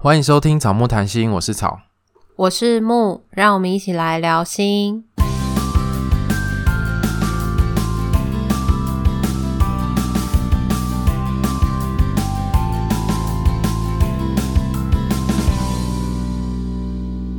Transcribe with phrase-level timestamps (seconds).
[0.00, 1.80] 欢迎收听草木谈心，我是草，
[2.36, 5.04] 我是木，让我们一起来聊心。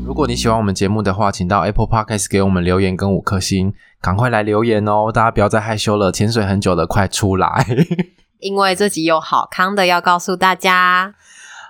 [0.05, 5.09] 如果你喜欢我们节目的话，请到 Apple Podcast 给我们留言跟五颗星，赶快来留言哦！
[5.13, 7.65] 大家不要再害羞了，潜水很久的，快出来！
[8.39, 11.15] 因为这集有好康的要告诉大家。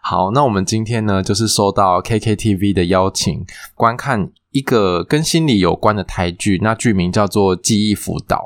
[0.10, 3.46] 好，那我们今天呢，就是收到 KKTV 的邀请，
[3.76, 8.38] 观看一个跟心理有关的台剧，那剧名叫做《记忆辅导》。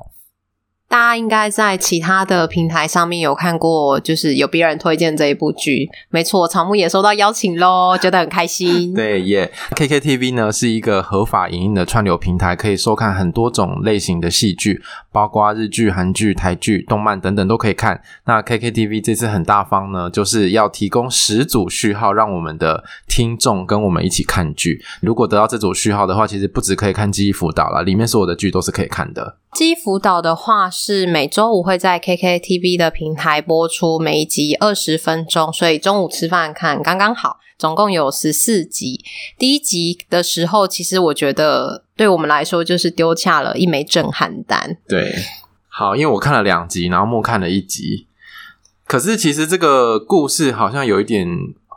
[0.89, 5.89] 大家应该在其他的平台上面有看过，就是有别人推荐这一部剧。
[6.09, 8.93] 没错，草木也收到邀请喽，觉得很开心。
[8.93, 18.01] 对耶，KKTV 呢是一个合法营运的串流平台，可以收看很多种类型的戏剧，包括日剧、韩剧、台剧、动漫等等都可以看。
[18.25, 24.83] 那 KKTV 这次很大方呢，就是要提供十组序号，让我们的听众跟我们一起看剧。
[25.01, 29.37] 如果得到这组序号的话，其实不只可以看记忆辅导了，里面所有的剧都是可以看的。
[29.53, 37.37] 记忆辅导的话是每周五会在 KKTV 的平台播出，每一集二十分钟，所以中午吃饭看刚刚好。
[37.57, 39.03] 总共有十四集。
[39.37, 44.77] 第一集的时候，其实我觉得对我们来说就是丢下了一枚震撼弹。
[44.87, 45.13] 对，
[45.67, 48.07] 好，因为我看了两集，然后默看了一集，
[48.85, 51.27] 可是其实这个故事好像有一点。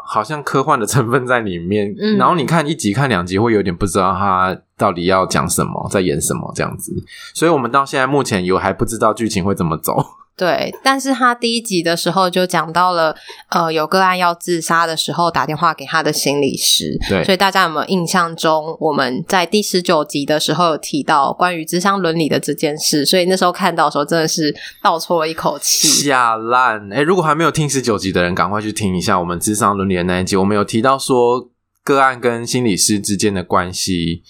[0.09, 6.95] 好像科幻的 成分在里面，嗯，然后你看一集看两集会有点不知道它到底要讲什么，在演什么这样子，
[7.35, 9.97] 所以我们到现在目前有还不知道剧情会怎么走。
[10.37, 13.17] 对，但是他第一集的时候就讲到了，
[13.49, 16.95] 呃，有个案要自杀的时候打电话给他的心理师。
[17.09, 23.07] 对，所以大家有没有印象中，我们在第十九集的时候有提到关于智商伦理的这件事？
[23.07, 26.87] 所以那时候看到的时候真的是倒抽了一口气，吓烂！
[26.91, 30.37] 诶，如果还没有听十九集的人，赶快去听一下我们智商伦理的那一集。
[30.37, 31.49] 我们有提到说，
[31.83, 34.23] 个案跟心理师之间的关系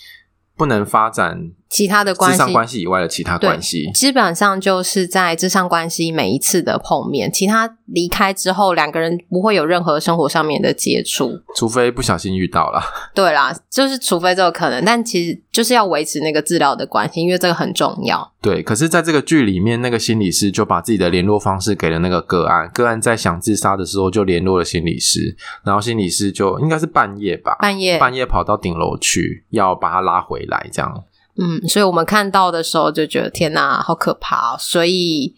[0.57, 1.51] 不能发展。
[1.69, 12.81] 其他的关系，关系以外的其他关系，基本上就是在咨商关系每一次的碰面，其他离开之后，两个人不会有任何生活上面的接触，除非不小心遇到了。
[13.15, 18.33] 对啦，就是除非这个可能，但其实就是要维持那个治疗的关系，因为这个很重要。
[18.41, 31.05] 对，可是在这个剧里面，那个心理师就把自己的联络方式给了那个个案，个案在想自杀的时候就联络了心理师，然后心理师就应该是半夜吧，半夜半夜跑到顶楼去要把他拉回来，这样。
[31.39, 34.57] 嗯，所以我们看到的时候就觉得天哪，好可怕哦！
[34.59, 35.35] 所以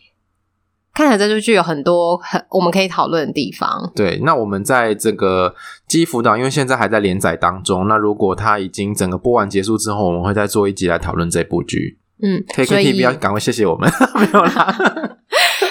[0.95, 3.91] 看起来这部剧有很多很我们可以讨论的地方。
[3.95, 5.55] 对，那我们在这个
[5.87, 7.89] 记忆辅导，因为现在还在连载当中。
[7.89, 11.99] 那如果它已经整个播完结束之后，我们会再做一集来讨论这部剧。
[12.23, 14.77] 嗯，KKTV 要赶快谢谢我们， 没有啦。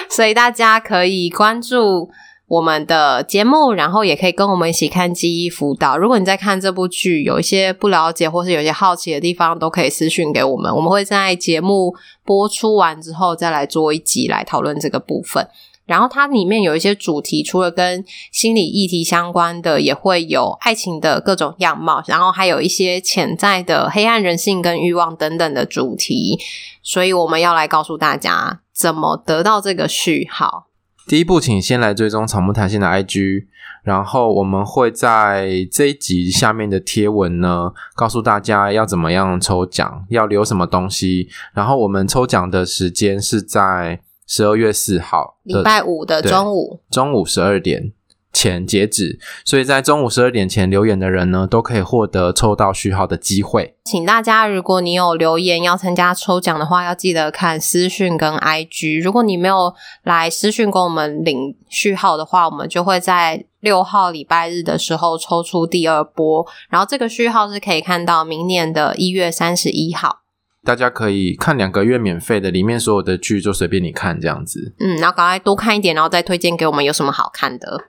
[0.08, 2.10] 所以大家可以关注。
[2.48, 5.98] 我们的节目，然后也可以跟我们一起看记忆辅导。
[5.98, 10.74] 如果你在看这部剧，有一些不了解或是有些好奇的地方，都可以私讯给我们。
[10.74, 11.94] 我们会在节目
[12.24, 15.46] 播出完之后，再来做一集来讨论这个部分。
[15.84, 26.38] 然后它里面有一些主题，除了跟心理议题相关的，也会有爱情的各种样貌，然后还有一些潜在的黑暗人性跟欲望等等的主题。
[26.82, 30.67] 所以我们要来告诉大家，怎么得到这个序号。
[31.08, 33.46] 第一步，请先来追踪草木谈心的 IG，
[33.82, 41.30] 然后我们会在这一集下面的贴文呢，告诉大家要怎么样抽奖，要留什么东西。
[41.54, 47.90] 然后我们抽奖的时间是在十二月四号，礼拜五的中午，中午十二点。
[48.32, 53.74] 前截止，所以在中午十二点前留言的人呢，都可以获得抽到序号的机会。
[53.84, 59.02] 请大家，如果你有留言要参加抽奖的话，要记得看私讯跟 IG。
[59.02, 59.74] 如果你没有
[60.04, 66.46] 来私讯跟我们领序号的话，我们就会在六号礼拜日的时候抽出第二波。
[66.68, 70.20] 然后这个序号是可以看到明年的一月三十一号。
[70.64, 74.74] 大家可以看两个月免费的，里面所有的剧就随便你看这样子。
[74.78, 77.84] 嗯，然后赶快多看一点，然后再推荐给我们有什么好看的。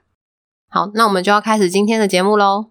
[0.72, 2.67] 好，那我们就要开始今天的节目喽。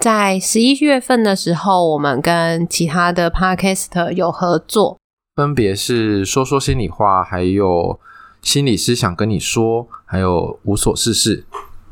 [0.00, 4.98] 在十一月份的时候，我们跟其他的 Podcast 有合作，
[5.36, 8.00] 分别是说说心里话，还有
[8.40, 11.44] 心理师想跟你说，还有无所事事。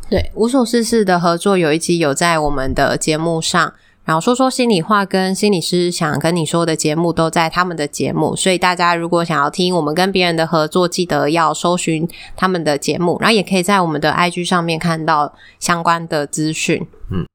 [0.08, 3.74] 对，无所事事的合作有一集有在我们的节目上。
[4.06, 16.86] 然后说说心里话，跟心理师想跟你说的节目都在他们的节目，所以大家如果想要听我们跟别人的合作，记得要搜寻他们的节目，然后也可以在我们的 IG 上面看到相关的资讯。
[17.10, 17.26] 嗯，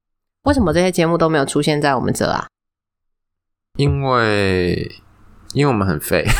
[0.44, 2.48] 为什么这些节目都没有出现在我们这啊？
[3.76, 4.90] 因为
[5.54, 6.26] 因为我们很废。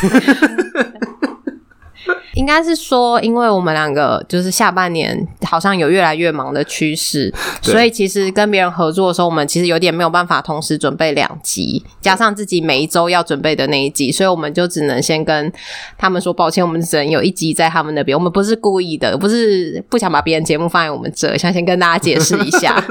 [2.34, 15.52] 应该是说，因为我们两个就是下半年好像有越来越忙的趋势， 所以其实跟别人合作的时候，我们其实有点没有办法同时准备两集，加上自己每一周要准备的那一集，所以我们就只能先跟
[15.96, 18.16] 他们说抱歉，我们只能有一集在他们那边。
[18.16, 22.82] 我们不是故意的，不是不想把别人节目放在我们这，想先跟大家解释一下。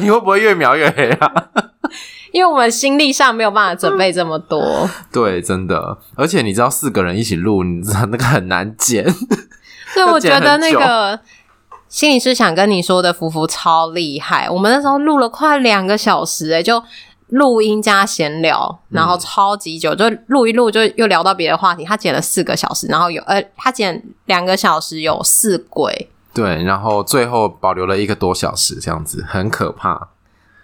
[0.00, 1.32] 你会不会越描越黑啊？
[2.32, 9.04] 因为我们心力上没有办法准备这么多， 对，真的，而且你知道四个人一起录，你知道那个很难剪，
[9.92, 11.18] 所以我觉得那个
[11.90, 14.48] 心理师想跟你说的福福超厉害。
[14.48, 16.82] 我们那时候录了快两个小时，诶，就
[17.30, 21.84] 录音加闲聊，然后超级久，嗯、就录一录就又聊到别的话题。
[21.84, 30.10] 他剪了四个小时，然后有呃，他剪两个小时有四轨，对，然后最后保留了一个多小时，这样子很可怕。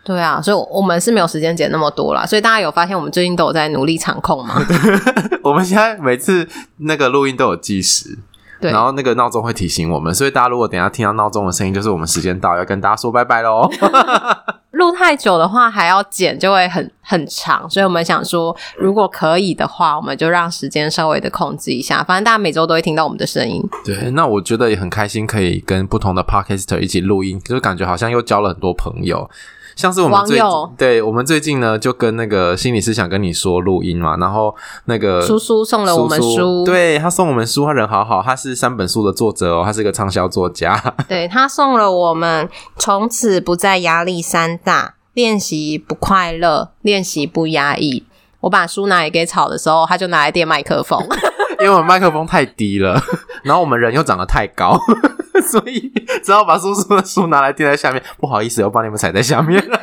[0.05, 2.25] 对啊，所以我们是没有时间剪那么多啦。
[2.25, 4.64] 所以大家有发现我们最近都有在努力场控吗？
[5.43, 8.17] 我们现在每次那个录音都有计时，
[8.61, 13.70] 对，然后那个闹钟会提醒我们，所以大家如果等一下听到闹钟的声音，就是我们时间到，要跟大家说拜拜喽。
[14.73, 23.62] 录太久的话还要剪，就会很很长，所以我们想说，如果可以的话，我们就让时间稍微的控制一下，反正大家每周都会听到我们的声音。
[23.82, 29.31] 对，那我觉得也很开心，可以跟不同的 Podcaster 一起录音，就感觉好像又交了很多朋友。
[29.76, 34.52] 像是我们最友对我们最近呢，就跟那个心理师想跟你说录音嘛，然后
[34.87, 40.82] 那个叔叔送了我们书，对，他送我们书，他人好好，他是三本书的作者哦，他是一个畅销作家。
[41.06, 48.06] 对，他送了我们从此不再压力山大，练习不快乐，练习不压抑。
[48.46, 51.04] 我把书拿来给草的时候，他就拿来垫麦克风，
[51.58, 53.02] 因为我们麦克风太低了，
[53.43, 54.78] 然后我们人又长得太高。
[55.50, 59.81] 所以只好把叔叔的书拿来垫在下面，不好意思，我帮你们踩在下面了。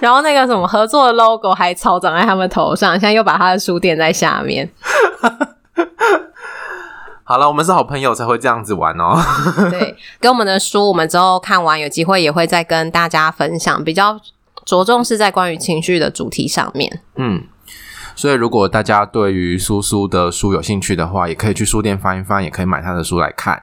[0.00, 4.68] 然后那个什么合作的 logo 还超长在他们头上，现在又把他的书垫在下面。
[7.22, 9.16] 好了，我们是好朋友才会这样子玩哦。
[9.70, 14.18] 对，跟我们的书，我们之后看完有机会也会再跟大家分享，比较
[14.64, 17.00] 着重是在关于情绪的主题上面。
[17.16, 17.42] 嗯，
[18.14, 23.60] 所以如果大家对于苏苏的书有兴趣的话，也可以去书店翻一翻，也可以买他的书来看。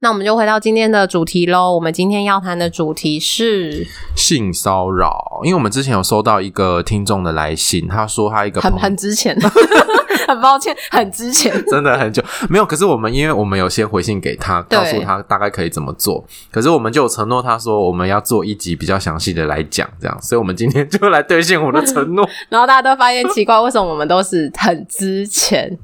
[0.00, 1.74] 那我们就回到今天的主题喽。
[1.74, 5.40] 我们今天要谈的主题是性骚扰。
[5.44, 9.34] 因为我们之前有收到一个听众的来信，他说他一个很很之前，
[10.28, 12.66] 很抱歉，很之前， 真的很久没有。
[12.66, 16.22] 可是我们因为我们有先回信给他，告诉他大概可以怎么做。
[16.50, 20.20] 可是我们就有承诺他说我们要做一集比较详细的来讲，这样。
[20.20, 22.28] 所以我们今天就来兑现我们的承诺。
[22.50, 25.78] 然后大家都发现奇怪，为什么我们都是很之前？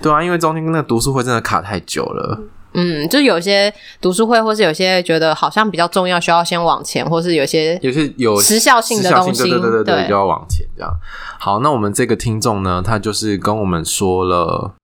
[0.00, 2.40] 对啊，因为中间那个读书会真的卡太久了。
[2.78, 10.92] 嗯，就有些读书会，或是有些觉得好像比较重要，需要先往前，或是有些有些有时效性的东西，对对对对，就要往前这样。
[11.38, 14.74] 好，那我们这个听众呢，他就是跟我们说了，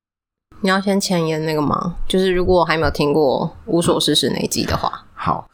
[0.62, 1.96] 你要先前言那个吗？
[2.08, 5.46] 就是如果还没有听过无所事事那一集的话，嗯、好。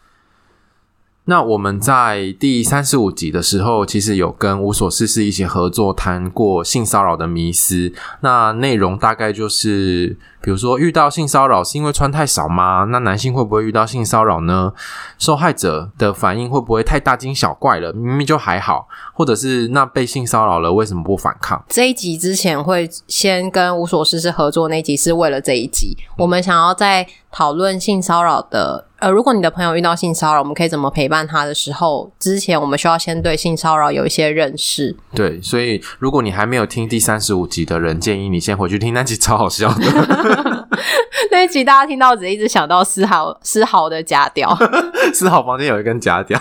[1.31, 7.93] 那我们在第三十五集的时候，其实有跟无所事事一起合作谈过性骚扰的迷思。
[8.23, 12.85] 那内容大概就是，比如说遇到性骚扰是因为穿太少吗？
[12.91, 14.73] 那男性会不会遇到性骚扰呢？
[15.19, 17.93] 受害者的反应会不会太大惊小怪了？
[17.93, 21.65] 明明就还好，或者是那被性骚扰了为什么不反抗？
[21.69, 28.87] 这一集之前会先跟无所事事合作，那一集是为了这一集，我们想要在讨论性骚扰的。
[29.01, 34.97] 呃，如果你的朋友遇到性骚扰，我们可以怎么陪伴他的时候，之前我们需要先对性骚扰有一些认识。
[35.15, 40.28] 对，所以如果你还没有听第三十五集的人，建议你先回去听那集，超好笑的。
[41.31, 44.57] 那一集大家听到只一直想到丝毫丝毫的假屌，
[45.13, 46.39] 丝毫房间有一根假屌。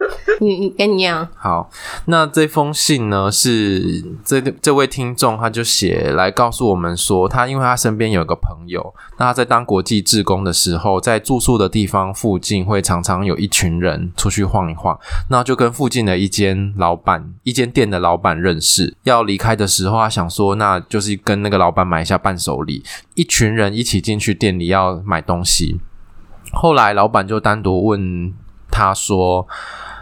[0.40, 1.70] 你你给你念好，
[2.06, 18.96] 那这封信呢，是这这位听众他就写来告诉我们说，他因为他身边有个朋友，那他在当国际志工的时候，在住宿的地方附近会常常有一群人出去晃一晃，那就跟附近的一间老板、一间店的老板认识。
[19.02, 22.82] 要离开的时候，他想说，那就是跟那个老板买一下伴手礼，
[23.14, 25.78] 一群人一起进去店里要买东西。
[26.52, 28.32] 后来老板就单独问
[28.70, 29.46] 他说。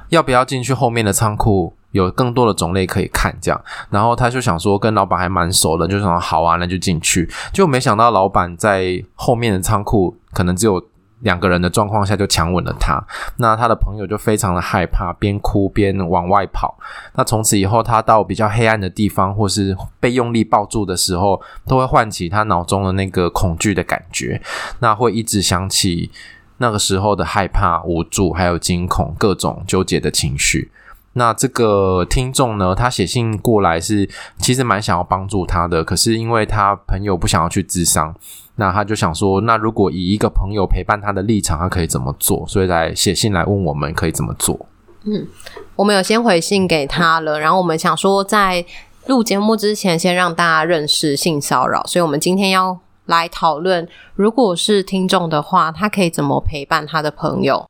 [0.08, 1.74] 要不要进去后面的仓库？
[1.92, 3.58] 有更多的种类可以看，这样。
[3.88, 7.26] 然后他就想说，跟老板还蛮熟的，就想好啊，那就进去。
[7.50, 10.84] 就没想到老板在后面的仓库，可能只有
[11.20, 13.02] 两个人的状况下，就强吻了他。
[13.38, 16.78] 那他的朋友就非常的害怕，边哭边往外跑。
[17.14, 24.42] 那从此以后，他到比较黑暗的地方，或是被用力抱住的时候，都会唤起他脑中的那个恐惧的感觉。
[24.80, 26.10] 那会一直想起。
[26.58, 30.70] 那个时候的害怕、无助，还有惊恐，各种纠结的情绪。
[31.14, 38.14] 那这个听众呢，他写信过来是其实蛮想要帮助他的，可是因为他朋友不想要去咨商，
[38.56, 42.46] 那他就想说，那如果以一个朋友陪伴他的立场，他可以怎么做？
[42.46, 44.66] 所以来写信来问我们可以怎么做。
[45.04, 45.26] 嗯，
[45.74, 48.64] 我们有先回信给他了，然后我们想说在
[49.06, 57.68] 录节目之前，先让大家认识性骚扰，所以我们今天要来讨论，如果是听众的话，他可以怎么陪伴他的朋友。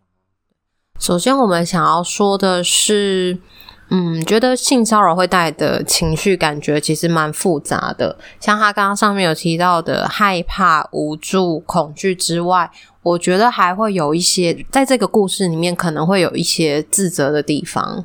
[0.99, 3.39] 首先，我们想要说的是，
[3.91, 8.19] 嗯，觉得性骚扰会带来的情绪感觉其实蛮复杂的。
[8.41, 12.69] 像他刚刚上面有提到的害怕、无助、恐惧之外，
[13.03, 18.05] 我觉得还会有一些，在这个故事里面可能会有一些自责的地方。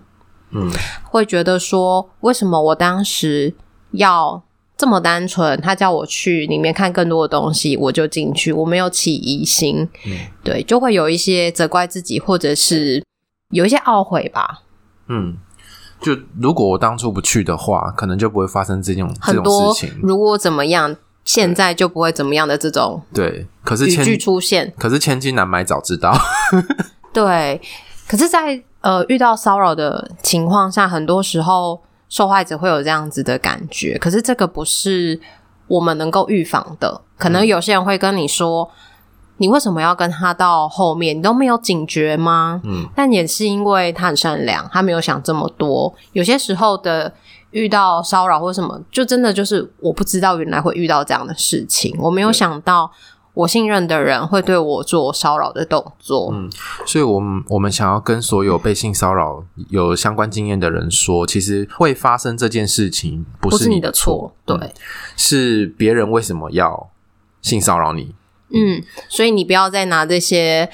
[0.52, 0.70] 嗯，
[1.04, 3.56] 会觉得说，为什么我当时
[3.94, 4.44] 要
[4.75, 13.03] 这么单纯，他叫我去里面看更多的东西，我就进去，我没有起疑心，嗯，对，就会有一些责怪自己，或者是
[13.51, 14.63] 有一些懊悔吧。
[15.08, 15.38] 嗯，
[16.01, 20.00] 就如果我当初不去的话，可能就不会发生这种很多这种事情。
[20.01, 23.48] 如果怎么样，现在就不会怎么样的这种对。
[23.63, 26.18] 可是语句出现，可是千金难买早知道。
[27.13, 27.62] 对，
[28.08, 31.80] 可是在，在呃遇到骚扰的情况下，很多时候。
[32.13, 35.20] 受害者会有这样子的感觉，可是这个不是
[35.67, 37.01] 我们能够预防的。
[37.17, 38.75] 可能有些人会跟你说：“嗯、
[39.38, 41.17] 你为什么要跟他到后面？
[41.17, 45.91] 你都没有警觉吗？”嗯，但也是因为他很善良，他没有想这么多。
[46.12, 47.12] 有些时候的
[47.50, 52.91] 遇到骚扰或什么，就真的就是我不知道原来会遇到这样的事情，我没有想到。
[53.34, 56.50] 我信任的人会对我做骚扰的动作，嗯，
[56.86, 64.72] 所以我们我们想要跟所有被性骚扰有相关经验的人说，其实会发生这件事情不是你的错，对，嗯，
[65.18, 66.90] 是别人为什么要
[67.42, 68.13] 性骚扰你？
[68.50, 70.70] 嗯，所以你不要再拿这些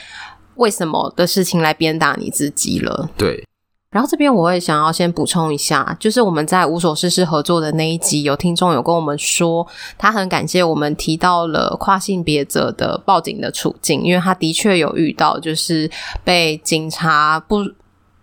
[0.55, 3.48] 为什么的事情来鞭打你自己了，对。
[3.91, 9.65] 然后这边我也想要先补充一下，就是我们在无所事事合作的那一集，有听众有跟我们说，
[9.97, 15.89] 他很感谢我们提到了跨性别者的报警的处境，因为他的确有遇到，就是
[16.23, 17.65] 被警察不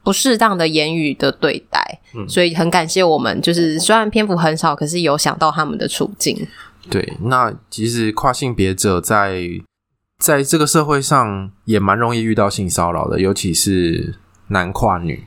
[0.05, 6.47] 不适当的言语的对待，嗯，所以很感谢我们，就是虽然篇幅很少，可是有想到他们的处境。
[6.89, 9.43] 对，那其实跨性别者在
[10.21, 14.15] 在这个社会上也蛮容易遇到性骚扰的，尤其是
[14.47, 15.27] 男跨女。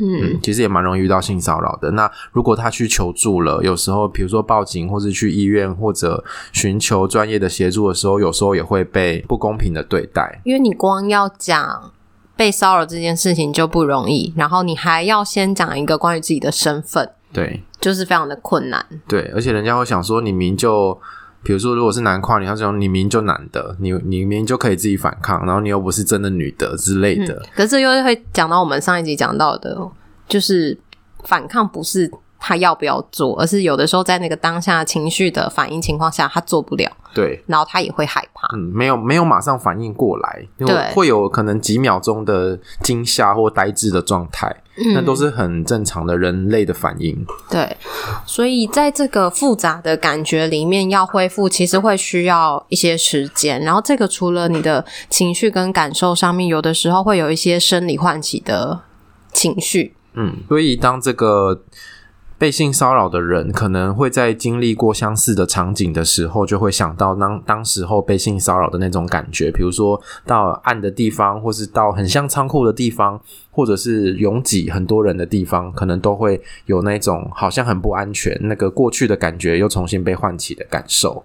[0.00, 1.90] 嗯，其实也蛮容易遇到性骚扰的。
[1.90, 10.40] 那如果他去求助了，有时候比如说报警，或是去医院，或者寻求专业的协助的时候，有时候也会被不公平的对待。
[10.44, 11.92] 因为你光要讲
[12.36, 18.84] 被骚扰这件事情就不容易，然后你还要先讲一个关于自己的身份，对，就是非常的困难。
[19.06, 20.98] 对，而且人家会想说，你明就。
[21.42, 27.42] 比如说，如果是男跨女，他说你明明就男的，你你明明就可以自己反抗，然后你又不是真的女的之类的。
[27.54, 29.76] 可是又会讲到我们上一集讲到的，
[30.28, 30.78] 就是
[31.24, 36.90] 反抗不是他要不要做，而是有的时候在那个当下情绪的反应情况下，他做不了。
[37.12, 38.48] 对，然后他也会害怕。
[38.54, 44.56] 嗯，没有没有马上反应过来，因为会有可能几秒钟的惊吓或呆滞的状态。
[44.94, 47.26] 那都是很正常的人类的反应。
[47.50, 47.76] 对，
[48.24, 53.60] 所以在这个复杂的感觉里面，要恢复其实会需要一些时间。
[53.60, 58.80] 然后，这个除了你的情绪跟感受上面，有的时候会有一些生理唤起的
[59.32, 59.94] 情绪。
[60.14, 61.60] 嗯，所以当这个。
[62.40, 73.20] 被性骚扰的人可能会在经历过相似的场景的时候，就会想到当当时候被性骚扰的那种感觉，比如说到暗的地方，或是到很像仓库的地方，
[73.50, 81.22] 或者是拥挤很多人的地方，可能都会有那种好像很不安全，那个过去的感觉又重新被唤起的感受。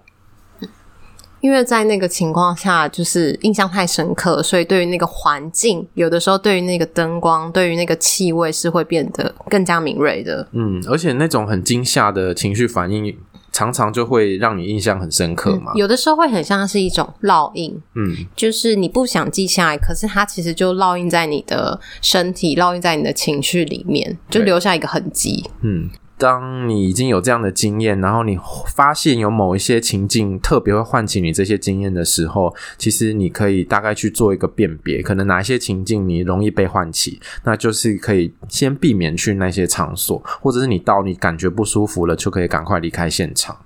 [1.40, 10.48] 因为在那个情况下，就是印象太深刻，所以对于那个环境，有的时候对于那个灯光，对于那个气味，是会变得更加敏锐的。
[10.52, 13.16] 嗯，而且那种很惊吓的情绪反应，
[13.52, 15.72] 常常就会让你印象很深刻嘛。
[15.74, 25.44] 嗯，有的时候会很像是一种烙印，嗯，就是你不想记下来，可是它其实就烙印在你的身体，烙印在你的情绪里面，就留下一个痕迹。
[25.62, 25.90] 嗯。
[26.18, 28.38] 当你已经有这样的经验，然后你
[28.74, 43.56] 发现有某一些情境特别会唤起你这些经验的时候，其实你可以大概去做一个辨别，可能哪一些情境你容易被唤起，那就是可以先避免去那些场所，或者是你到你感觉不舒服了，就可以赶快离开现场。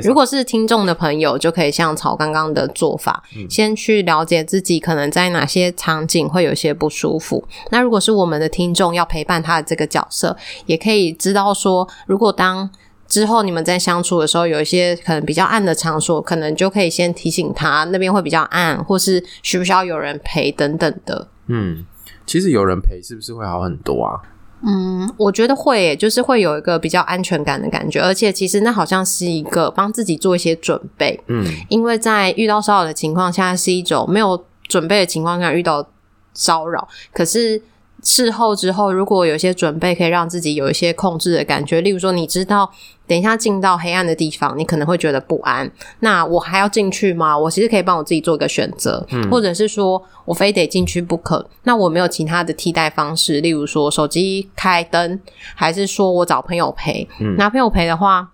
[0.00, 7.46] 如果是听众的朋友，就可以像草刚刚的做法，嗯，先去了解自己可能在哪些场景会有些不舒服。
[7.70, 12.70] 那如果是我们的听众要陪伴他的这个角色，也可以知道说，如果当
[13.06, 21.28] 之后你们在相处的时候，有一些可能比较暗的场所，可能就可以先提醒他那边会比较暗，或是需不需要有人陪等等的。
[21.48, 21.84] 嗯，
[22.24, 24.16] 其实有人陪是不是会好很多啊？
[24.64, 31.18] 嗯，我觉得会，就是会有一个比较安全感的感觉，而且其实那好像是一个帮自己做一些准备。
[31.26, 35.86] 嗯，因为在遇到骚扰的情况下，是一种没有准备的情况下遇到
[36.34, 37.60] 骚扰，可是。
[38.02, 41.80] 事后之后，如果有些准备，可以让自己有一些控制的感觉。
[41.80, 42.68] 例如说，你知道
[43.06, 45.70] 等一下进到黑暗的地方，你可能会觉得不安。
[46.00, 47.38] 那我还要进去吗？
[47.38, 51.48] 我其实可以帮我自己做一个选择，嗯，或者是说我非得进去不可。
[51.62, 55.20] 那我没有其他的替代方式，例如说手机开灯，
[55.54, 57.08] 还是说我找朋友陪？
[57.20, 58.30] 嗯，那朋友陪的话，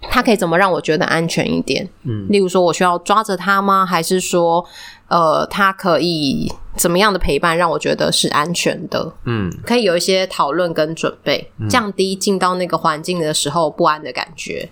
[0.00, 1.88] 他可以怎么让我觉得安全一点？
[2.02, 3.86] 嗯，例如说我需要抓着他吗？
[3.86, 4.66] 还是说？
[5.08, 9.12] 呃，他可以怎么样的陪伴让我觉得是安全的？
[9.24, 14.68] 嗯，可以有一些讨论跟准备，降低进到那个环境的时候不安的感觉。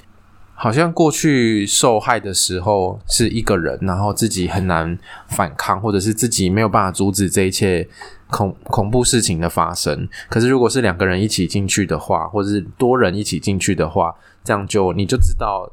[0.57, 4.97] 好像过去受害的时候是一个人，然后自己很难
[5.29, 7.89] 反抗，或者是自己没有办法阻止这一切
[8.31, 10.09] 恐恐怖事情的发生。
[10.29, 15.73] 可是如果是两个人一起进去的话，或者是多人一起进去的话，这样就你就知道。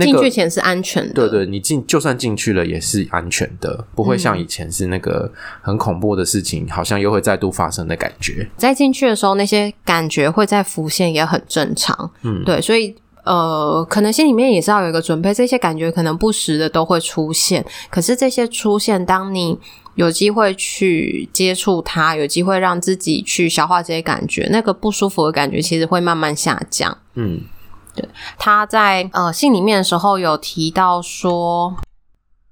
[0.00, 5.30] 进、那个、去前是安全的，对对，你进就算进去了也是安全的，不会像以前是那个
[5.62, 8.48] 很恐怖的事情，嗯、好像又会再度发生的感觉。
[8.56, 12.10] 在进去的时候，那些感觉会再浮现，也很正常。
[12.22, 17.64] 嗯，对，所以呃，可能心里面也是要有一个准备，这些感觉可能不时的都会出现。
[17.88, 19.58] 可是这些出现，当你
[19.94, 26.98] 有机会去接触它，有机会让自己去消化这些感觉，那个不舒服的感觉其实会慢慢下降。
[27.14, 27.40] 嗯。
[27.94, 28.08] 对，
[28.38, 31.76] 他在呃信里面的时候有提到说，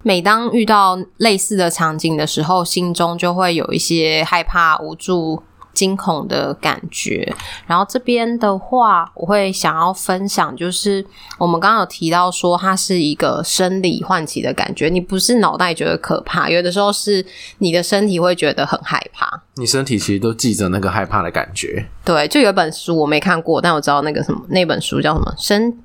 [0.02, 5.42] 每当遇到类似的场景的时候，心中就会有一些害怕、无助。
[5.72, 7.34] 惊恐的感觉，
[7.66, 11.04] 然后这边的话，我会想要分享，就是
[11.38, 17.24] 我们刚刚有提到说，它是一个生理唤起的感觉，你不是脑袋觉得可怕，有的时候是
[17.58, 21.88] 你的身体会觉得很害怕，你身体其实都记着那个害怕的感觉。
[22.04, 25.34] 对，就有一本书我没看过，但我知道那个什么，那本书叫什么？
[25.38, 25.78] 身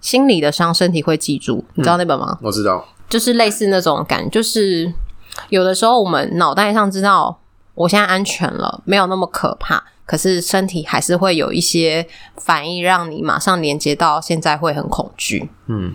[0.00, 2.38] 心理的伤，身体会记住，你知道那本吗？
[2.40, 4.92] 嗯，我知道，就是类似那种感觉，就是
[5.50, 7.40] 有的时候我们脑袋上知道。
[7.74, 9.82] 我现在安全了，没有那么可怕。
[10.06, 15.48] 可是身体还是会有一些反应，让你马上连接到现在会很恐惧。
[15.66, 15.94] 嗯，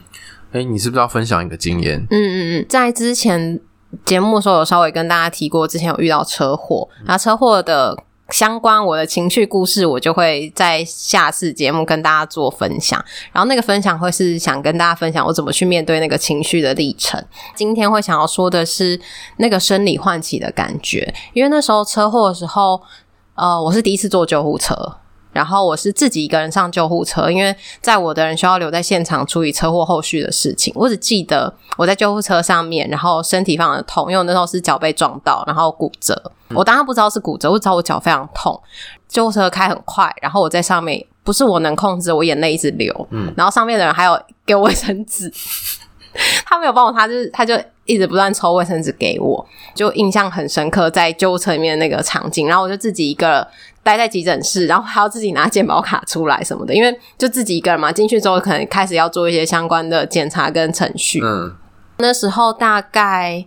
[0.51, 1.99] 诶，你是不是要分享一个经验？
[2.09, 3.59] 嗯嗯嗯，在之前
[4.05, 7.95] 节目的时候有稍微跟大家提过，之前有遇到车祸，然后车祸的。
[8.31, 13.03] 相关我的情绪故事，我就会在下次节目跟大家做分享。
[13.31, 17.23] 然后那个分享会是想跟大家分享我怎么去面对那个情绪的历程。
[17.55, 18.99] 今天会想要说的是
[19.37, 22.81] 那个生理唤起的感觉，因为那时候车祸的时候，
[23.35, 24.98] 呃，我是第一次坐救护车。
[25.31, 30.73] 然后我是自己一个人上救护车，因为在我的人需要留在现场处理车祸后续的事情。
[30.75, 36.19] 我只记得我在救护车上面，然后身体非常的痛，因为我那时候是脚被撞到，然后骨折。
[36.55, 38.59] 我当然不知道是骨折，我知道我脚非常痛。
[39.07, 43.07] 救护车开很快，然后我在上面，不是我能控制，我眼泪一直流。
[43.11, 45.31] 嗯，然后上面的人还有给我卫生纸，
[46.43, 52.47] 他没有帮我擦，就是他就一直不断抽卫生纸给我，就印象很深刻，在救护车里面的那个场景。
[52.47, 53.47] 然后我就自己一个。
[53.89, 61.19] 待在急诊室，然后还要自己拿健保卡出来什么的，因为就自己一个人嘛，进去之后可能开始要做一些相关的检查跟程序。
[61.23, 61.55] 嗯，
[61.97, 63.43] 那时候大概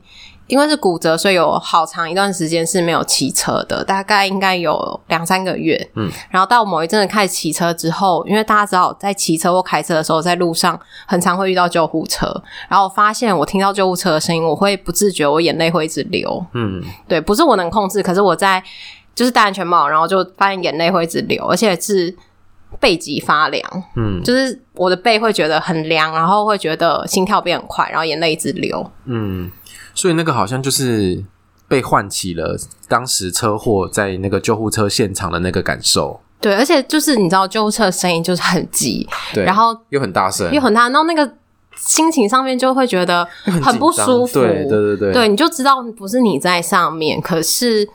[0.48, 5.88] 因为是骨折，所以有好长一段时间是没有骑车的，大概应该有两三个月。
[5.94, 12.26] 嗯，然后到某一阵子开始骑车之后，因为大家知道在骑车或开车的时候，在路上很常会遇到救护车，
[12.68, 16.44] 然后我发现我听到救护车的声音，我会不自觉，我眼泪会一直流。
[16.52, 18.60] 嗯，对，不是我能控制，可是我在。
[19.14, 22.14] 就是戴安全帽，然后就发现眼泪会一直流，而且是
[22.80, 23.62] 背脊发凉。
[23.96, 28.90] 嗯，就是我的背会觉得很凉，然后会觉得心跳变很快，然后眼泪一直流。
[29.04, 29.50] 嗯，
[29.94, 31.22] 所以那个好像就是
[31.68, 32.56] 被唤起了
[32.88, 36.18] 当时车祸在那个救护车现场的那个感受。
[36.40, 41.30] 对，而且就是你知道救护车的声音就是很急，对，然后又很大声，又很大，然后那个
[41.76, 44.40] 心情上面就会觉得很不舒服。
[44.40, 47.86] 对对对对，对，你就知道不是你在上面，可是。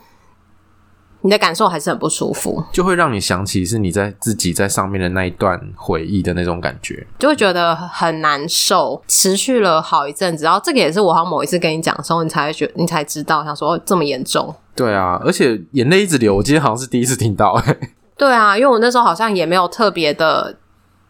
[1.20, 10.44] 你的感受还是很不舒服，就会让你想起是你在自己在上面的那一段回忆的那种感觉，就会觉得很难受，持续了好一阵子。
[10.44, 14.54] 然后这个也是我好像某一次跟你讲的时候，你才会觉，你才知道，想说这么严重。
[14.76, 17.78] 对啊，而且眼泪一直流，我今天好像是第一次听到欸。
[18.16, 20.56] 对啊，因为我那时候好像也没有特别的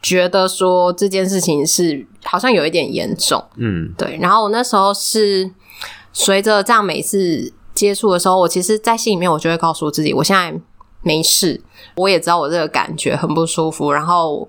[0.01, 3.45] 觉得说这件事情是好像有一点严重。
[3.57, 4.19] 嗯，对。
[4.23, 5.51] 然后我那时候是
[6.15, 7.53] 随着这样每次。
[7.79, 10.53] 接触的时候，我其实，在心里面，我就会告诉自己，我现在
[11.03, 11.61] 没事。
[11.95, 14.49] 我也知道我这个感觉很不舒服，然后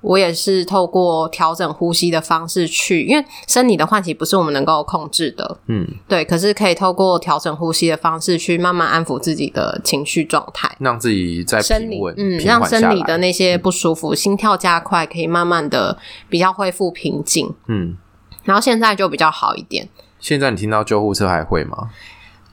[0.00, 6.24] 我也是透过调整呼吸的方式去，因为生理的唤起不是我们能够控制的，嗯，对。
[6.24, 15.98] 可是可以透过调整呼吸的方式去慢慢安抚自己的情绪状态，让自己在生理，嗯，让生理的那些不舒服、嗯、心跳加快，可以慢慢的
[16.30, 17.96] 比较恢复平静，嗯。
[18.44, 19.86] 然后现在就比较好一点。
[20.18, 21.90] 现在你听到救护车还会吗？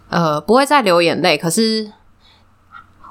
[0.09, 1.91] 呃，不会再流眼泪，可是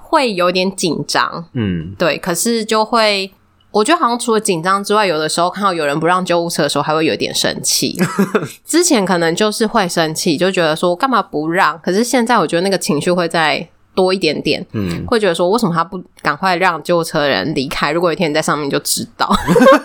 [0.03, 2.19] 会有点紧张，嗯，对。
[2.19, 3.33] 可是就会。
[3.73, 7.95] 我觉得好像除了紧张之外，有的时候看到有人不让救护车的时候，还会有点生气。
[8.65, 11.79] 之前可能就是会生气，就觉得说干嘛不让？
[11.81, 17.93] 可是现在我觉得那个情绪会再多一点点，嗯，会觉得说为什么他不赶快让救护车的人离开？
[17.93, 19.31] 如果有一天你在上面，就知道。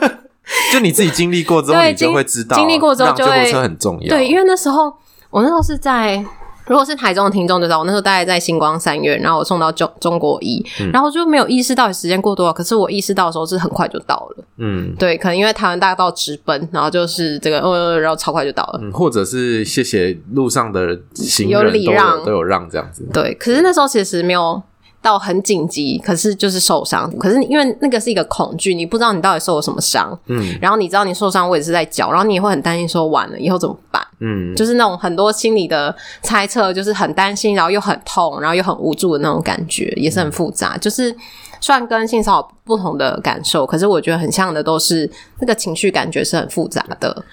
[0.72, 4.08] 就你自己经历过之后，你就会知道，经历过之后就会，救护车很重要。
[4.08, 4.94] 对，因为那时候
[5.30, 6.26] 我那时候是在。
[6.68, 12.54] 如果是台中的听众就知道，我那时候大概在星光三院，然后我送到中中国一，嗯，然后就没有意识到时间过多了。
[12.54, 23.34] 可是我意识到的时候是很快就到了，嗯，对，可能因为台湾大道直奔，然后就是这个呃，然后超快就到了，嗯，或者是谢谢路上的行人都有礼让，都有让这样子，对。
[23.36, 24.62] 可是那时候其实没有
[25.02, 27.12] 到很紧急，可是就是受伤。
[27.18, 34.06] 可是因为那个是一个恐惧，你不知道你到底受了什么伤，嗯，然后你知道你受伤我也是在脚，然后你也会很担心说完了以后怎么办？
[34.20, 40.76] 嗯，就是那种很多心理的猜测，就是很担心，然后又很痛，然后又很无助的那种感觉，也是很复杂。
[40.76, 41.16] 嗯、就是
[41.60, 45.10] 虽然跟性骚扰不同的感受，可是我觉得很像的都是
[45.40, 47.24] 那个情绪感觉是很复杂的。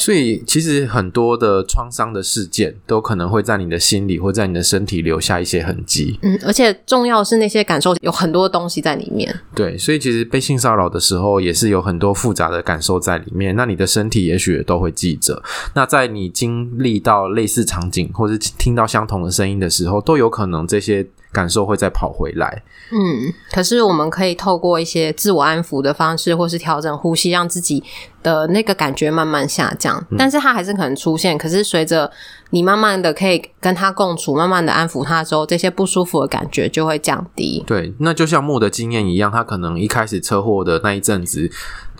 [0.00, 6.18] 所以，其实很多的创伤的事件都可能会在你的心里或在你的身体留下一些痕迹。
[6.22, 9.32] 嗯，而且重要的是那些感受有很多东西在里面。
[9.54, 13.54] 对，所以其实被性骚扰的时候也是有很多复杂的感受在里面。
[13.54, 15.42] 那你的身体也许也都会记着。
[15.74, 21.06] 那在你经历到类似场景或是听到相同的声音的时候，都有可能这些。
[21.32, 27.82] 感受会再跑回来，嗯，可是我们可以透过一些自我安抚的方式，或是调整呼吸，让自己
[28.22, 30.04] 的那个感觉慢慢下降。
[30.10, 31.38] 嗯，但是它还是可能出现。
[31.38, 32.10] 可是随着
[32.50, 37.62] 你慢慢的可以跟他共处，慢慢的安抚他之后，这些不舒服的感觉就会降低。
[37.64, 41.48] 对，那就像木的经验一样，他可能一开始车祸的那一阵子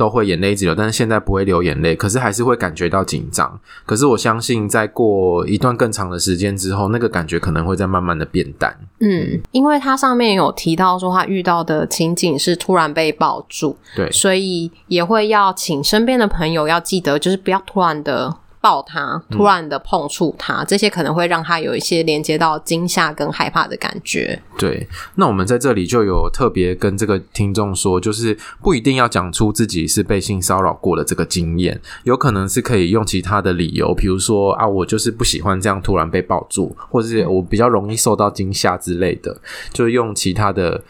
[0.00, 3.60] 都会眼泪一直流，但是现在不会流眼泪，可是还是会感觉到紧张。
[3.84, 8.74] 可是我相信，在过一段更长的时间之后，那个感觉可能会在慢慢的变淡。
[9.00, 18.34] 嗯，因为他上面有提到说，他遇到的情景是突然被抱住，对，所以也会要请身边的朋友要记得，就是不要突然的。
[18.60, 24.40] 抱他，突然的碰触他，这些可能会让他有一些连接到惊吓跟害怕的感觉。
[24.58, 39.40] 对，那我们在这里就有特别跟这个听众说，就是不一定要讲出自己是被性骚扰过的这个经验，有可能是可以用其他的理由，比如说啊，我就是不喜欢这样突然被抱住，或者是我比较容易受到惊吓之类的，
[39.72, 40.84] 就是用其他的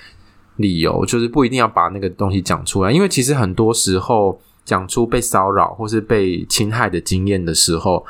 [0.57, 4.41] 理由，就是不一定要把那个东西讲出来，因为其实很多时候。
[4.71, 8.07] 讲出被骚扰或是被侵害的经验的时候，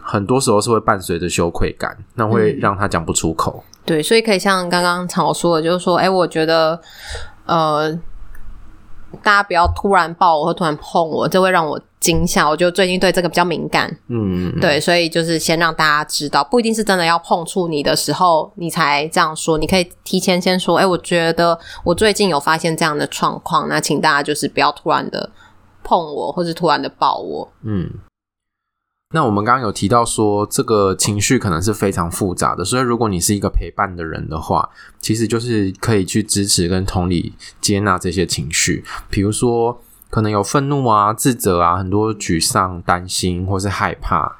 [0.00, 3.62] 很多时候是会伴随着羞愧感，那会让他讲不出口。
[3.62, 3.68] 嗯。
[3.84, 6.80] 对，所以可以像刚刚常说的，就是说，哎，我觉得，
[7.44, 7.92] 呃，
[9.22, 12.48] 大家不要突然抱我或突然碰我，这会让我惊吓。
[12.48, 19.58] 我就最近对这个比较敏感，嗯，对，所以就是先让大家知道，不一定是真的要碰触你的时候，你才这样说。
[19.58, 25.30] 你可以提前先说，哎，我觉得我最近有发现这样的状况，那请大家就是不要突然的。
[25.82, 27.52] 碰我，或是突然的抱我。
[27.62, 27.90] 嗯，
[29.14, 38.82] 那我们刚刚有提到说，这个情绪可能是非常复杂的，所以如果你是一个陪伴的人的话，其实就是可以去支持跟同理接纳这些情绪。
[39.10, 44.38] 比如说，可能有愤怒啊、自责啊、很多沮丧、担心，或是害怕、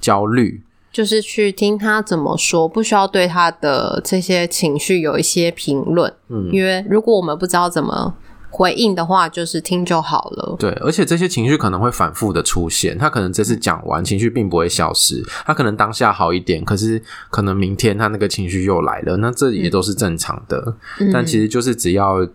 [0.00, 6.12] 焦虑，就是去听他怎么说，不需要对他的这些情绪有一些评论。
[6.28, 8.14] 嗯，因为如果我们不知道怎么。
[8.50, 10.56] 回应的话就是听就好了。
[10.58, 20.76] 对，而且这些情绪可能会反复的出现，他可能这次讲完情绪并不会消失，他可能当下好一点，可是可能明天他那个情绪又来了，那这也都是正常的。
[21.00, 22.26] 嗯、但其实就是只要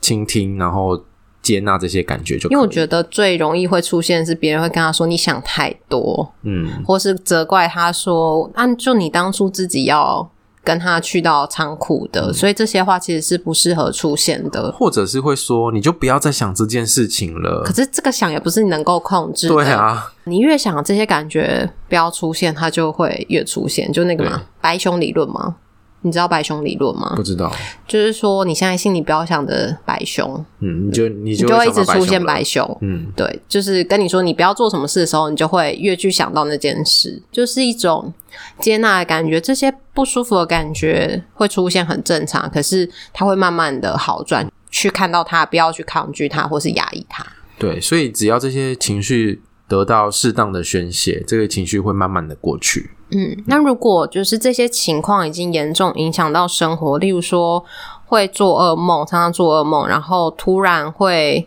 [0.00, 1.04] 倾听，然后
[1.42, 2.48] 接纳这些感觉就。
[2.50, 10.30] 因为我觉得最容易会出现是别人会跟他说你想太多，嗯，或是责怪他说，按就你当初自己要。
[10.66, 17.62] 跟他去到仓库的、嗯，所以这些话其实是不适合出现的，或者是会说，你就不要再想这件事情了。
[17.64, 19.54] 可是这个想也不是你能够控制的。
[19.54, 23.92] 对啊，你越想这些感觉不要出现，它就会越出现。
[23.92, 25.54] 就那个嘛，白熊理论吗？
[26.02, 27.12] 你知道白熊理论吗？
[27.16, 27.52] 不知道，
[27.86, 38.12] 就是说你现在心里不要想着白熊，嗯，你就你就，你就会一直出现白熊，嗯，对，就是跟你说你不要做什么事的时候，你就会越去想到那件事，就是一种
[38.60, 39.40] 接纳的感觉。
[39.40, 44.50] 这些不舒服的感觉会出现很正常，可是它会慢慢的好转。
[44.68, 47.24] 去看到它，不要去抗拒它，或是压抑它。
[47.58, 52.90] 对，所以只要这些情绪得到适当的宣泄，这个情绪会慢慢的过去。
[53.10, 57.64] 嗯，那如果就是这些情况已经严重影响到生活，例如说
[58.06, 61.46] 会做噩梦，常常做噩梦，然后突然会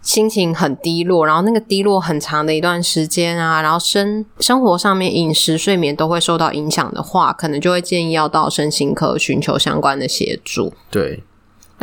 [0.00, 10.72] 心情很低落，然后那个低落很长的一段时间啊，然后生生活上面饮食、睡眠都会受到影响的话，可能就会建议要到身心科寻求相关的协助。
[10.90, 11.24] 对。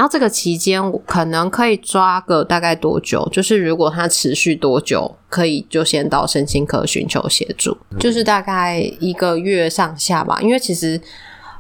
[0.02, 3.24] 然后这个期间可能可以抓个大概多久？
[3.32, 10.42] 就是如果它持续多久，可以就先到身心科寻求协助，嗯、就是大概一个月上下吧。
[10.42, 10.98] 因为其实，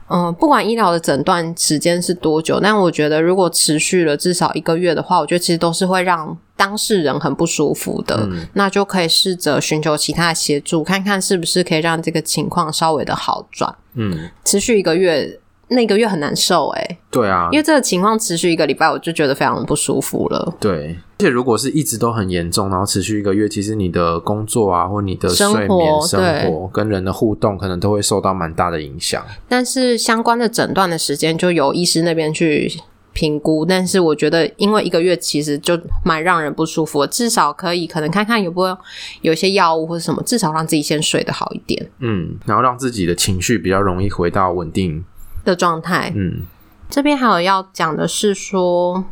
[0.07, 8.27] 嗯、呃，不管医疗的诊断时间是多久，但我觉得如果持续了至少一个月的话，我觉得其实都是会让当事人很不舒服的。
[8.31, 13.75] 嗯、那就可以试着寻求其他的协助，看看是不是可以让这个情况稍微的好转。
[13.93, 15.37] 嗯，持续一个月。
[15.71, 20.53] 那个月很难受诶、欸、对啊，因为这个情况持续一个礼拜，我就觉得非常的不舒服了。
[20.59, 29.25] 对，而且如果是一直都很严重，然后持续一个月，其实你的工作啊，或你的睡眠、生活、生活跟人的互动，可能都会受到蛮大的影响。
[29.47, 32.69] 但是相关的诊断的时间就由医师那边去
[33.13, 33.65] 评估。
[33.65, 38.77] 但是我觉得，因为一个月其实就蛮让人不舒服，至少可以可能看看有没有
[39.21, 41.89] 有些药物或者什么，至少让自己先睡得好一点。
[41.99, 45.03] 嗯，然后让自己的情绪比较容易回到稳定
[45.43, 46.41] 的状态，嗯，
[46.89, 49.03] 这边还有要讲的是说，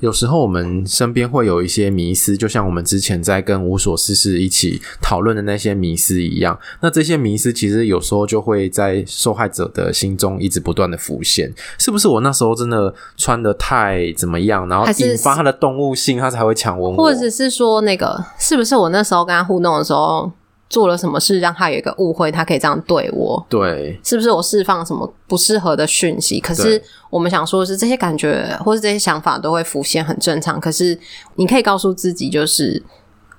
[0.00, 6.56] 有时候我们身边会有一些迷思，就像我们之前在跟无所事事一起讨论的那些迷思一样。
[6.80, 16.96] 那这些迷思其实有时候就会在受害者的心中一直不断的浮现，是不是我那时候真的穿的太怎么样，然后引发他的动物性，他才会强吻我？
[16.96, 20.30] 或者是说，那个是不是我那时候跟他互动的时候？
[20.70, 23.46] 做了什么事让他有一个误会，他可以这样对我？
[23.48, 26.38] 对，是不是我释放什么不适合的讯息？
[26.38, 30.60] 可是我们想说的是，这些感觉或是这些想法都会浮现，很正常。
[30.60, 30.98] 可是
[31.36, 32.82] 你可以告诉自己，就是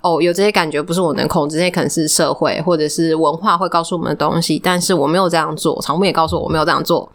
[0.00, 4.58] 哦，有这些感觉不是我能控制，这些可能是社会或者是文化会告诉我们的东西。
[4.58, 7.10] 但是我没有这样做，常木也告诉我我没有这样做。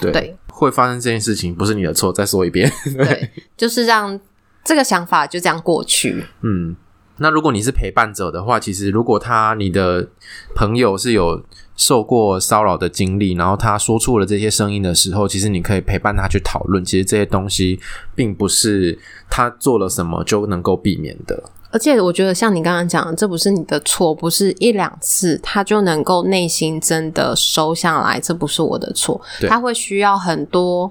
[0.00, 2.10] 对，对会发生这件事情不是你的错。
[2.10, 4.18] 再说一遍，对，对， 就是让
[4.64, 6.24] 这个想法就这样过去。
[6.40, 6.74] 嗯。
[7.20, 10.08] 那如果你是陪伴者的话，其实如果他你的
[10.54, 11.42] 朋友是有
[11.76, 16.84] 受过骚扰的经历，然后他说出了这些声音的时候，其实你可以陪伴他去讨论。
[16.84, 17.80] 其实这些东西
[18.14, 21.42] 并不是他做了什么就能够避免的。
[21.70, 29.20] 而且我觉得像你刚刚讲的，这不是你的错，不是一两次他就能够内心真的收下来，这不是我的错。
[29.48, 30.90] 他会需要很多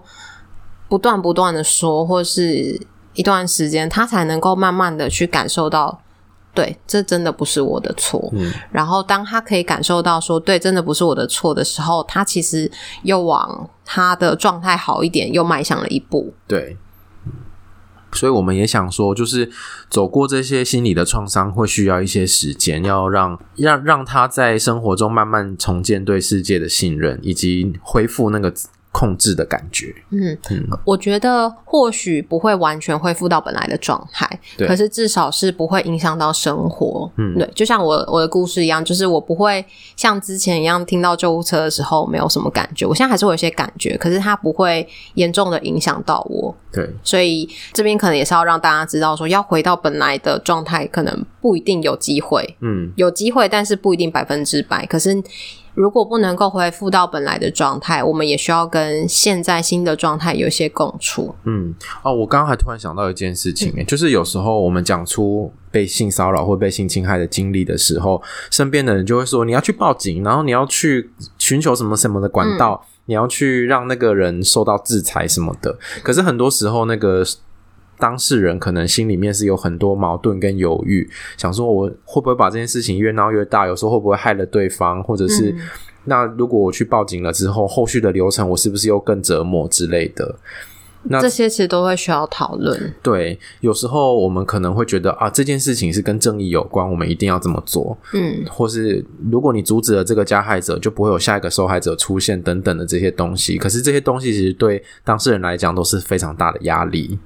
[0.88, 2.80] 不断不断的说，或是
[3.13, 6.02] 一段时间，他才能够慢慢的去感受到。
[6.58, 8.32] 对，这真的不是我的错。
[8.34, 12.72] 嗯，然后当他可以感受到说，对，真的不是我的错的时候，他其实
[13.04, 16.34] 又往他的状态好一点，又迈向了一步。
[16.48, 16.76] 对，
[18.12, 19.52] 所以我们也想说，就是
[19.88, 28.52] 走过这些心理的创伤，会需要一些时间，要让让让他在生活中慢慢重建对世界的信任，以及恢复那个。
[28.98, 39.64] 控制的感觉，嗯，嗯，我觉得或许不会完全恢复到本来的状态，对，可是至少是不会影响到生活，嗯，对，就像我我的故事一样，就是我不会
[39.96, 55.22] 像之前一样听到救护车的时候没有什么感觉，我现在还是会有一些感觉，可是它不会严重的影响到我，对，所以这边可能也是要让大家知道说，要回到本来的状态，可能不一定有机会，嗯，有机会，但是不一定百分之百，可是。
[55.78, 61.36] 如果不能够恢复到本来的状态，我们也需要跟现在新的状态有一些共处。
[61.44, 75.78] 嗯，哦，我刚刚还突然想到一件事情，就是有时候我们讲出被性骚扰或被性侵害的经历的时候，身边的人就会说你要去报警，然后你要去寻求什么什么的管道，嗯、你要去让那个人受到制裁什么的。
[76.02, 77.24] 可是很多时候那个。
[77.98, 83.68] 当事人可能心里面是有很多矛盾跟犹豫，想说我会不会把这件事情越闹越大？
[83.68, 85.02] 有时候会不会害了对方？
[85.02, 85.60] 或者是、嗯、
[86.06, 90.36] 那如果我去报警了之后，后续的流程我是不是又更折磨之类的？
[91.10, 92.94] 那这些其实都会需要讨论。
[93.02, 97.98] 对，有时候我们可能会觉得啊，这件事情是跟正义有关，我们一定要这么做。
[98.14, 103.58] 嗯，或是如果你阻止了这个加害者，就不会有下一个受害者出现等等的这些东西。
[103.58, 107.18] 可是这些东西其实对当事人来讲都是非常大的压力。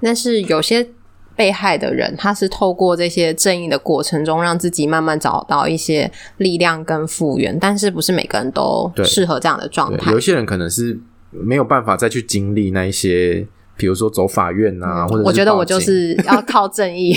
[0.00, 0.86] 但是有些
[1.34, 7.58] 被害的人，他是透过这些正义的过程中，让自己慢慢找到一些力量跟复原。
[7.58, 10.10] 但是不是每个人都适合这样的状态？
[10.12, 10.98] 有一些人可能是
[11.30, 13.46] 没有办法再去经历那一些
[13.76, 17.12] 比如说走法院啊，嗯、或者我觉得我就是 要靠正义，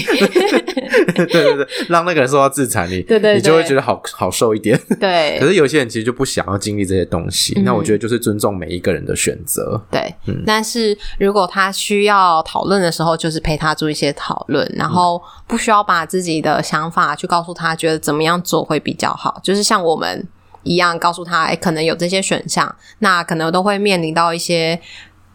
[1.16, 4.80] 对对对，让那个人受到制裁，你对，对对，你就会觉得好好受一点。
[5.00, 9.82] 对， 可是有些人其实就不想要经历这些东西，嗯、那我觉得就是尊重每一个人的选择。
[9.90, 20.28] 对，嗯、但是如果他需要讨论的时候，就是陪他做一些讨论，然后不需要把自己的想法去告诉他，觉得怎么样做会比较好，就是像我们
[20.64, 24.80] 一样告诉他，哎，可能有这些选项，那可能都会面临到一些。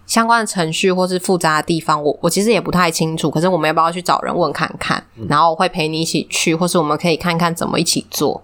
[0.06, 3.30] 相关的程序或是复杂的地方，我我其实也不太清楚。
[3.30, 5.02] 可是我们要不要去找人问看看？
[5.16, 8.42] 嗯、然后我会陪你一起去，或是我们可以看看怎么一起做，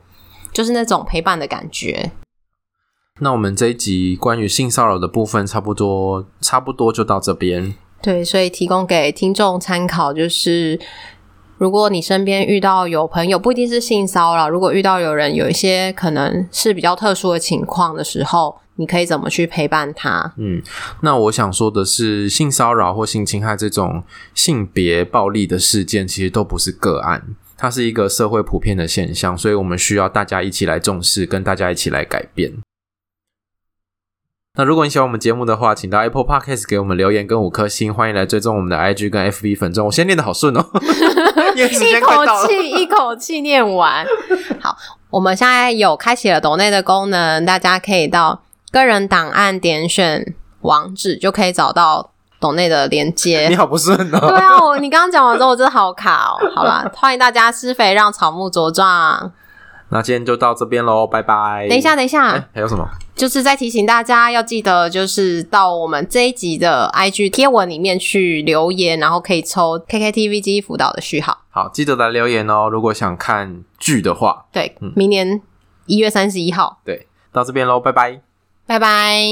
[0.52, 2.12] 就是那种陪伴的感觉。
[3.20, 7.74] 那我们这一集关于性骚扰的部分，差不多差不多就到这边。
[8.00, 10.80] 对，所以提供给听众参考，就是
[11.58, 18.56] 如果你身边遇到有朋友，不一定是性骚扰，如果遇到有人有一些可能是比较特殊的情况的时候。
[18.80, 20.32] 你可以怎么去陪伴他？
[20.38, 20.62] 嗯，
[21.02, 24.02] 那我想说的是，性骚扰或性侵害这种
[24.34, 32.54] 性别暴力的事件，其实都不是个案，它是一个社会普遍的现象，所以我们需要大家一起来重视，跟大家一起来改变。
[34.54, 39.84] 那如果你喜欢我们节目的话，请到 Apple Podcast 给我们留言跟五颗星，欢迎来追踪我们的 IG 跟 FB 粉专。
[39.84, 40.64] 我先念的好顺哦，
[41.54, 44.06] 一口气一口气念完。
[44.58, 44.74] 好，
[45.10, 48.42] 我们现在有开启了抖内的功能，大家可以到。
[48.70, 53.48] 个人档案点选网址就可以找到董内的连接。
[53.50, 54.18] 你好不顺哦。
[54.20, 56.38] 对啊，我你刚刚讲完之后，我真的好卡哦。
[56.54, 59.32] 好啦，欢迎大家施肥，让草木茁壮。
[59.92, 61.66] 那今天就到这边喽，拜拜。
[61.68, 62.88] 等一下，等一下，欸，还有什么？
[63.16, 71.38] 就是再提醒大家要记得，就是到我们这一集的 IG 贴文里面去留言，然后可以抽 KKTV 记忆辅导的序号。
[71.50, 72.68] 好，记得来留言哦。
[72.70, 75.42] 如果想看剧的话，对，嗯，明年
[75.86, 76.78] 一月三十一号。
[76.84, 78.20] 对，到这边喽，拜拜。
[78.70, 79.30] 拜拜。